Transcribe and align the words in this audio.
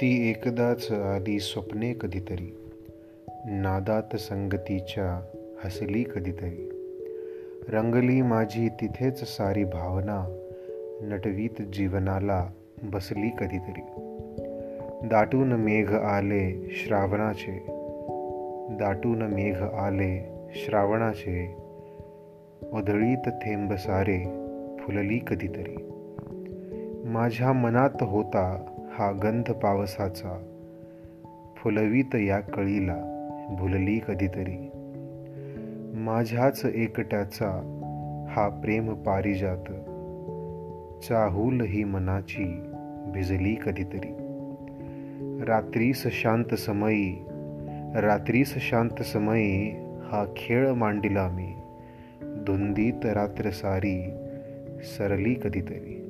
ती 0.00 0.30
एकदाच 0.30 0.92
आली 0.92 1.38
स्वप्ने 1.38 1.92
कधीतरी. 2.00 2.56
नादात 3.44 4.16
संगतीच्या 4.16 5.26
हसली 5.64 6.02
कधीतरी. 6.02 6.70
रंगली 7.68 8.22
माझी 8.22 8.68
तिथेच 8.68 9.24
सारी 9.24 9.64
भावना 9.64 10.46
नटवीत 11.02 11.62
जीवनाला 11.62 12.46
बसली 12.82 13.28
कधीतरी. 13.28 13.80
दाटून 15.08 15.52
मेघ 15.52 15.94
आले 15.94 16.68
श्रावणाचे. 16.70 17.64
दाटून 18.76 19.22
मेघ 19.22 19.62
आले 19.62 20.28
श्रावणाचे. 20.54 21.56
उधळीत 22.72 23.28
थेंब 23.28 23.72
सारे 23.72 24.18
फुलली 24.78 25.18
कधीतरी. 25.26 25.90
माझ्या 27.04 27.52
मनात 27.52 28.02
होता 28.02 28.72
हा 28.98 29.10
गंध 29.12 29.52
पावसाचा 29.52 30.38
फुलवीत 31.56 32.14
या 32.14 32.40
कळीला 32.40 32.96
भुलली 33.58 34.00
कधीतरी. 34.08 34.70
माझ्याच 35.94 36.64
एकट्याचा 36.64 37.48
हा 38.30 38.48
प्रेम 38.48 38.94
पारिजात 38.94 39.72
चाहूल 41.04 41.60
ही 41.60 41.84
मनाची 41.84 42.62
भिजली 43.14 43.54
कधीतरी. 43.66 44.16
रात्रीस 45.44 46.06
शांत 46.06 46.54
समयी 46.54 47.24
रात्रीस 47.94 48.54
शांत 48.56 49.02
समयी 49.02 49.70
हा 50.04 50.32
खेळ 50.36 50.72
मांडिला 50.72 51.28
मी 51.28 51.54
धुंदीत 52.22 53.06
रात्र 53.06 53.50
सारी 53.50 54.10
सरली 54.98 55.34
कधीतरी. 55.34 56.05